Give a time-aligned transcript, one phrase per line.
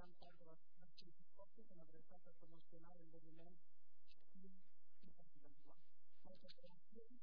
[0.00, 0.44] gran parte
[0.78, 3.68] dei disposti sono adrezzati a promozionare il movimento
[4.32, 5.76] di attività.
[6.22, 7.20] Molte operazioni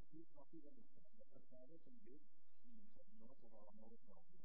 [0.00, 0.84] في قصيدة من
[1.36, 4.35] الثالث من مرتبة على مرتبة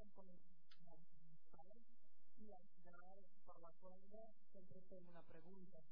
[0.00, 1.66] en política
[2.38, 3.98] y al final por la cual
[4.50, 5.82] siempre tengo una pregunta.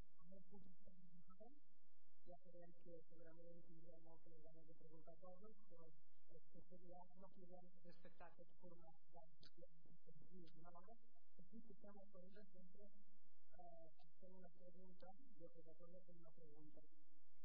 [2.27, 5.95] Ya saben que seguramente diremos que le gané de pregunta a todos, pero es
[6.31, 8.93] que este sería lo que ya respectar es por una
[10.53, 10.97] una.
[11.37, 12.85] Así que estamos poniendo siempre
[13.59, 16.83] eh, hacer una pregunta, yo que recuerdo hacer una pregunta.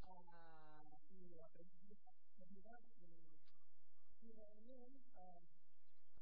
[0.01, 2.81] Ah, y la pregunta, en realidad,
[4.19, 5.11] si realmente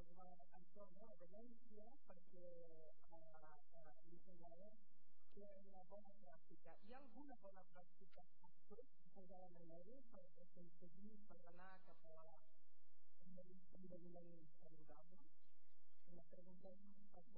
[0.00, 2.44] els entorn de la violència perquè
[5.32, 6.76] que hi una bona pràctica.
[6.86, 8.24] Hi ha alguna bona pràctica
[9.16, 12.16] posada en l'Eri per aconseguir, per anar cap a
[13.26, 15.28] un desenvolupament saludable?
[16.16, 17.36] La pregunta és a fons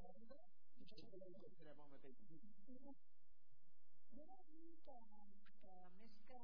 [0.79, 2.95] i que la encontrem al mateix nivell.
[4.15, 4.99] Jo he de dir que,
[5.99, 6.43] més que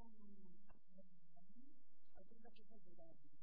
[2.22, 3.38] el tema que és el govern,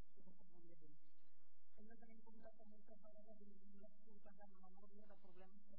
[1.95, 5.74] de tenir en compte que moltes vegades vinculen problemes de memòria, de problemes